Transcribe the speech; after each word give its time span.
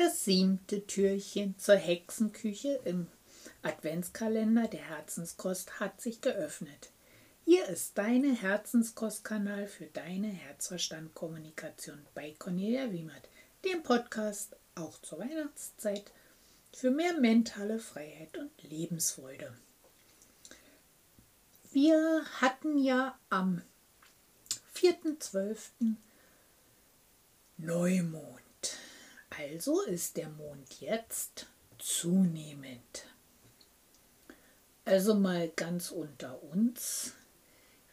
Das 0.00 0.24
siebte 0.24 0.86
Türchen 0.86 1.58
zur 1.58 1.74
Hexenküche 1.74 2.80
im 2.86 3.06
Adventskalender 3.60 4.66
der 4.66 4.80
Herzenskost 4.80 5.78
hat 5.78 6.00
sich 6.00 6.22
geöffnet. 6.22 6.88
Hier 7.44 7.66
ist 7.66 7.98
deine 7.98 8.32
Herzenskostkanal 8.32 9.66
für 9.66 9.84
deine 9.84 10.28
Herzverstandkommunikation 10.28 11.98
bei 12.14 12.34
Cornelia 12.38 12.90
Wiemert, 12.90 13.28
dem 13.66 13.82
Podcast 13.82 14.56
auch 14.74 14.98
zur 15.02 15.18
Weihnachtszeit 15.18 16.10
für 16.72 16.90
mehr 16.90 17.20
mentale 17.20 17.78
Freiheit 17.78 18.38
und 18.38 18.50
Lebensfreude. 18.62 19.52
Wir 21.72 22.24
hatten 22.40 22.78
ja 22.78 23.18
am 23.28 23.60
4.12. 24.74 25.96
Neumond. 27.58 28.49
Also 29.30 29.80
ist 29.82 30.16
der 30.16 30.28
Mond 30.28 30.80
jetzt 30.80 31.46
zunehmend. 31.78 33.06
Also 34.84 35.14
mal 35.14 35.48
ganz 35.50 35.90
unter 35.90 36.42
uns. 36.42 37.14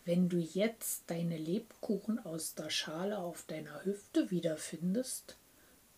Wenn 0.04 0.30
du 0.30 0.38
jetzt 0.38 1.04
deine 1.08 1.38
Lebkuchen 1.38 2.18
aus 2.20 2.56
der 2.56 2.70
Schale 2.70 3.18
auf 3.20 3.44
deiner 3.44 3.84
Hüfte 3.84 4.32
wiederfindest, 4.32 5.38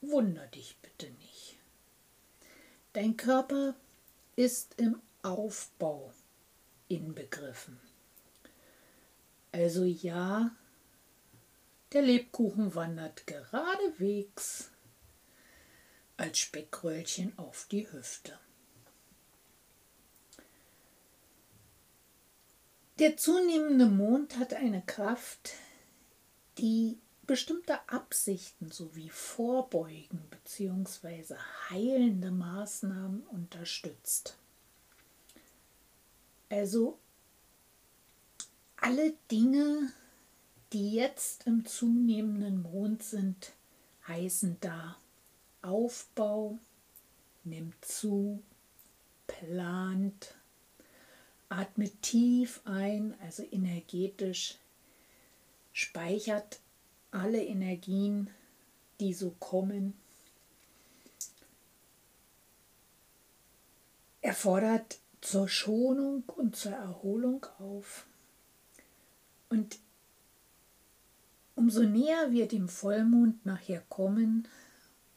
wunder 0.02 0.48
dich 0.48 0.78
bitte 0.82 1.12
nicht. 1.12 1.58
Dein 2.94 3.18
Körper 3.18 3.76
ist 4.36 4.74
im 4.78 5.00
Aufbau 5.22 6.12
inbegriffen. 6.88 7.80
Also 9.52 9.84
ja, 9.84 10.52
der 11.94 12.02
Lebkuchen 12.02 12.76
wandert 12.76 13.28
geradewegs 13.28 14.72
als 16.20 16.40
Speckröllchen 16.40 17.38
auf 17.38 17.68
die 17.72 17.90
Hüfte. 17.92 18.38
Der 23.00 23.16
zunehmende 23.16 23.86
Mond 23.86 24.38
hat 24.38 24.54
eine 24.54 24.82
Kraft, 24.82 25.52
die 26.58 26.98
bestimmte 27.26 27.88
Absichten 27.88 28.70
sowie 28.72 29.10
Vorbeugen 29.10 30.22
bzw. 30.30 31.36
heilende 31.70 32.32
Maßnahmen 32.32 33.22
unterstützt. 33.28 34.36
Also 36.50 37.00
alle 38.76 39.14
Dinge, 39.32 39.94
die 40.74 40.96
jetzt 40.96 41.48
im 41.48 41.66
zunehmenden 41.66 42.64
Mond 42.64 43.04
sind, 43.04 43.54
heißen 44.08 44.58
da 44.60 44.98
Aufbau, 45.62 46.58
nimmt 47.44 47.84
zu, 47.84 48.42
plant, 49.28 50.36
atmet 51.50 52.02
tief 52.02 52.62
ein, 52.66 53.16
also 53.22 53.44
energetisch, 53.44 54.58
speichert 55.74 56.60
alle 57.12 57.44
Energien, 57.44 58.30
die 59.00 59.14
so 59.14 59.32
kommen. 59.40 59.94
Er 64.22 64.34
fordert 64.34 65.00
zur 65.22 65.48
Schonung 65.48 66.24
und 66.38 66.56
zur 66.56 66.74
Erholung 66.74 67.46
auf. 67.58 68.06
Und 69.50 69.80
umso 71.56 71.84
näher 71.84 72.32
wir 72.32 72.48
dem 72.48 72.70
Vollmond 72.70 73.46
nachher 73.46 73.82
kommen, 73.90 74.48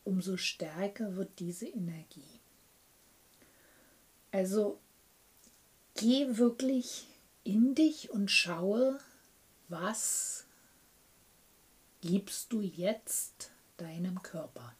umso 0.04 0.36
stärker 0.36 1.16
wird 1.16 1.38
diese 1.38 1.66
Energie. 1.66 2.40
Also 4.30 4.78
geh 5.94 6.36
wirklich 6.36 7.06
in 7.44 7.74
dich 7.74 8.10
und 8.10 8.30
schaue, 8.30 8.98
was 9.68 10.46
gibst 12.00 12.52
du 12.52 12.60
jetzt 12.60 13.50
deinem 13.76 14.22
Körper. 14.22 14.74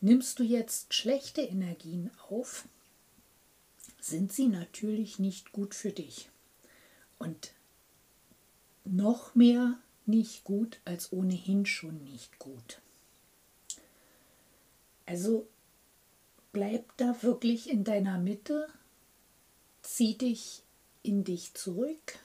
Nimmst 0.00 0.38
du 0.38 0.42
jetzt 0.42 0.94
schlechte 0.94 1.42
Energien 1.42 2.10
auf, 2.28 2.66
sind 4.00 4.32
sie 4.32 4.48
natürlich 4.48 5.18
nicht 5.18 5.52
gut 5.52 5.74
für 5.74 5.92
dich. 5.92 6.30
Und 7.18 7.52
noch 8.84 9.34
mehr 9.34 9.78
nicht 10.06 10.44
gut 10.44 10.80
als 10.84 11.12
ohnehin 11.12 11.66
schon 11.66 12.02
nicht 12.02 12.38
gut. 12.38 12.80
Also 15.10 15.48
bleib 16.52 16.96
da 16.96 17.20
wirklich 17.24 17.68
in 17.68 17.82
deiner 17.82 18.16
Mitte, 18.18 18.68
zieh 19.82 20.16
dich 20.16 20.62
in 21.02 21.24
dich 21.24 21.52
zurück, 21.54 22.20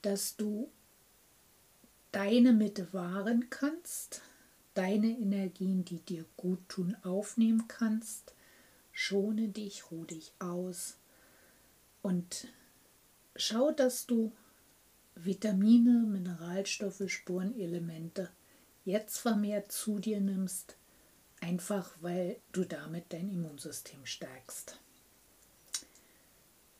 dass 0.00 0.36
du 0.36 0.70
deine 2.12 2.54
Mitte 2.54 2.90
wahren 2.94 3.50
kannst, 3.50 4.22
deine 4.72 5.08
Energien, 5.08 5.84
die 5.84 6.00
dir 6.00 6.24
gut 6.38 6.66
tun, 6.66 6.96
aufnehmen 7.02 7.68
kannst, 7.68 8.32
schone 8.90 9.48
dich, 9.48 9.90
ruh 9.90 10.06
dich 10.06 10.32
aus 10.38 10.96
und 12.00 12.48
schau, 13.34 13.70
dass 13.70 14.06
du 14.06 14.32
Vitamine, 15.14 16.06
Mineralstoffe, 16.06 17.02
Spurenelemente 17.06 18.30
jetzt 18.86 19.18
vermehrt 19.18 19.70
zu 19.72 19.98
dir 19.98 20.20
nimmst, 20.20 20.75
einfach 21.46 21.90
weil 22.00 22.36
du 22.52 22.64
damit 22.64 23.04
dein 23.10 23.30
Immunsystem 23.30 24.04
stärkst. 24.04 24.78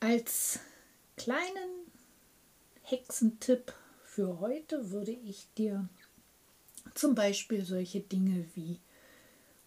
Als 0.00 0.59
kleinen 1.16 1.87
Hexentipp 2.82 3.72
für 4.04 4.41
heute 4.41 4.91
würde 4.91 5.12
ich 5.12 5.47
dir 5.56 5.88
zum 6.94 7.15
Beispiel 7.15 7.65
solche 7.65 8.00
Dinge 8.00 8.44
wie 8.54 8.81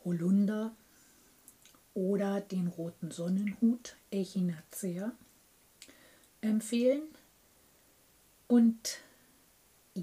Holunder 0.03 0.75
oder 1.93 2.41
den 2.41 2.67
roten 2.67 3.11
Sonnenhut 3.11 3.95
Echinacea 4.11 5.11
empfehlen. 6.41 7.03
Und 8.47 8.99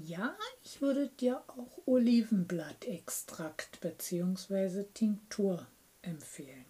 ja, 0.05 0.37
ich 0.63 0.81
würde 0.81 1.09
dir 1.09 1.43
auch 1.47 1.79
Olivenblattextrakt 1.85 3.79
bzw. 3.81 4.83
Tinktur 4.93 5.65
empfehlen. 6.01 6.65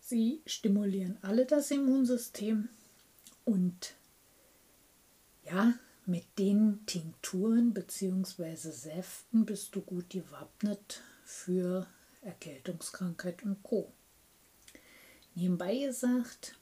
Sie 0.00 0.42
stimulieren 0.46 1.18
alle 1.22 1.46
das 1.46 1.70
Immunsystem 1.70 2.68
und 3.44 3.94
ja, 5.44 5.74
mit 6.06 6.24
den 6.38 6.84
Tinkturen 6.86 7.72
bzw. 7.74 8.70
Säften 8.70 9.44
bist 9.44 9.74
du 9.74 9.82
gut 9.82 10.10
gewappnet 10.10 11.00
für 11.24 11.86
Erkältungskrankheit 12.22 13.42
und 13.42 13.62
Co. 13.62 13.92
Nebenbei 15.34 15.78
gesagt, 15.78 16.56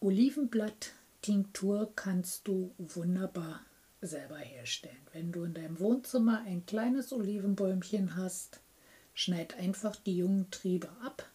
Olivenblatt-Tinktur 0.00 1.92
kannst 1.94 2.46
du 2.48 2.74
wunderbar 2.78 3.60
selber 4.06 4.38
herstellen. 4.38 5.06
Wenn 5.12 5.32
du 5.32 5.44
in 5.44 5.54
deinem 5.54 5.78
Wohnzimmer 5.80 6.42
ein 6.46 6.66
kleines 6.66 7.12
Olivenbäumchen 7.12 8.16
hast, 8.16 8.60
schneid 9.14 9.54
einfach 9.58 9.96
die 9.96 10.16
jungen 10.16 10.50
Triebe 10.50 10.88
ab, 11.02 11.28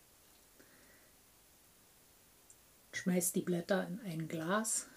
schmeiß 2.93 3.31
die 3.33 3.41
Blätter 3.41 3.87
in 3.87 3.99
ein 4.01 4.27
Glas, 4.27 4.87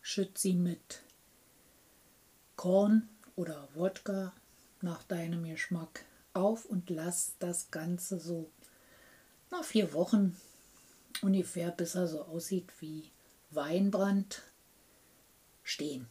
schütt 0.00 0.38
sie 0.38 0.54
mit 0.54 1.02
Korn 2.56 3.08
oder 3.36 3.68
Wodka 3.74 4.32
nach 4.80 5.02
deinem 5.04 5.44
Geschmack 5.44 6.04
auf 6.34 6.64
und 6.64 6.90
lass 6.90 7.34
das 7.38 7.70
Ganze 7.70 8.18
so 8.18 8.50
nach 9.50 9.64
vier 9.64 9.92
Wochen 9.92 10.36
ungefähr, 11.20 11.70
bis 11.70 11.94
er 11.94 12.08
so 12.08 12.22
aussieht 12.22 12.70
wie 12.80 13.10
Weinbrand, 13.50 14.42
stehen. 15.62 16.08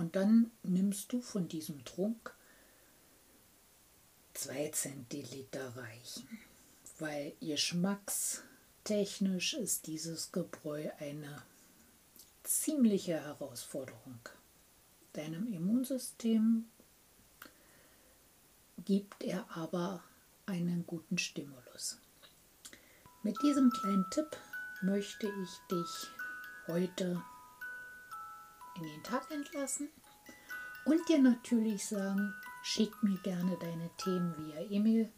Und 0.00 0.16
dann 0.16 0.50
nimmst 0.62 1.12
du 1.12 1.20
von 1.20 1.46
diesem 1.46 1.84
Trunk 1.84 2.34
zwei 4.32 4.70
Zentiliter 4.70 5.76
reichen, 5.76 6.26
weil 6.98 7.34
geschmackstechnisch 7.42 9.52
ist 9.52 9.86
dieses 9.86 10.32
Gebräu 10.32 10.88
eine 11.00 11.42
ziemliche 12.44 13.20
Herausforderung. 13.20 14.20
Deinem 15.12 15.52
Immunsystem 15.52 16.64
gibt 18.86 19.22
er 19.22 19.54
aber 19.54 20.02
einen 20.46 20.86
guten 20.86 21.18
Stimulus. 21.18 21.98
Mit 23.22 23.36
diesem 23.42 23.70
kleinen 23.70 24.06
Tipp 24.08 24.34
möchte 24.80 25.26
ich 25.26 25.50
dich 25.70 26.08
heute 26.68 27.22
in 28.76 28.82
den 28.82 29.02
Tag 29.02 29.30
entlassen 29.30 29.88
Und 30.84 31.08
dir 31.08 31.18
natürlich 31.18 31.86
sagen, 31.86 32.34
schick 32.62 33.02
mir 33.02 33.18
gerne 33.18 33.56
deine 33.60 33.90
Themen 33.98 34.34
via 34.38 34.60
E-Mail. 34.70 35.12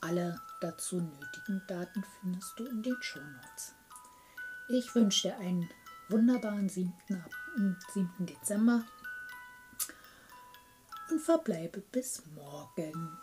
Alle 0.00 0.40
dazu 0.60 1.00
nötigen 1.00 1.62
Daten 1.68 2.04
findest 2.20 2.58
du 2.58 2.66
in 2.66 2.82
den 2.82 2.96
Shownotes. 3.00 3.74
Ich 4.68 4.94
wünsche 4.94 5.28
dir 5.28 5.38
einen 5.38 5.68
wunderbaren 6.08 6.68
7. 6.68 6.92
7. 7.94 8.10
Dezember 8.26 8.84
und 11.10 11.20
verbleibe 11.20 11.80
bis 11.92 12.22
morgen. 12.34 13.18